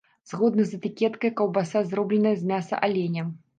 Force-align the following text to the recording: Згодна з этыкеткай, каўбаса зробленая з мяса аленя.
Згодна 0.29 0.63
з 0.69 0.73
этыкеткай, 0.77 1.33
каўбаса 1.43 1.85
зробленая 1.91 2.35
з 2.43 2.51
мяса 2.55 2.83
аленя. 2.91 3.31